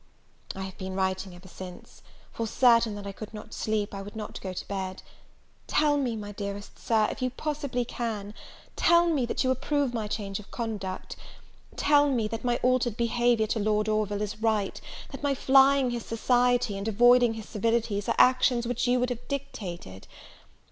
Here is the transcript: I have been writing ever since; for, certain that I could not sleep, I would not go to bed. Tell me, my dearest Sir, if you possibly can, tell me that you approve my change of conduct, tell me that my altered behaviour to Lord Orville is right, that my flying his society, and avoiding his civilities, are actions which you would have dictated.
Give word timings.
I 0.55 0.63
have 0.63 0.79
been 0.79 0.95
writing 0.95 1.35
ever 1.35 1.47
since; 1.47 2.01
for, 2.31 2.47
certain 2.47 2.95
that 2.95 3.05
I 3.05 3.11
could 3.11 3.35
not 3.35 3.53
sleep, 3.53 3.93
I 3.93 4.01
would 4.01 4.15
not 4.15 4.41
go 4.41 4.51
to 4.51 4.67
bed. 4.67 5.03
Tell 5.67 5.95
me, 5.95 6.15
my 6.15 6.31
dearest 6.31 6.79
Sir, 6.79 7.07
if 7.11 7.21
you 7.21 7.29
possibly 7.29 7.85
can, 7.85 8.33
tell 8.75 9.05
me 9.09 9.27
that 9.27 9.43
you 9.43 9.51
approve 9.51 9.93
my 9.93 10.07
change 10.07 10.39
of 10.39 10.49
conduct, 10.49 11.17
tell 11.75 12.09
me 12.09 12.27
that 12.29 12.43
my 12.43 12.57
altered 12.63 12.97
behaviour 12.97 13.45
to 13.45 13.59
Lord 13.59 13.87
Orville 13.87 14.23
is 14.23 14.39
right, 14.41 14.81
that 15.11 15.21
my 15.21 15.35
flying 15.35 15.91
his 15.91 16.03
society, 16.03 16.79
and 16.79 16.87
avoiding 16.87 17.35
his 17.35 17.47
civilities, 17.47 18.09
are 18.09 18.15
actions 18.17 18.65
which 18.65 18.87
you 18.87 18.99
would 18.99 19.11
have 19.11 19.27
dictated. 19.27 20.07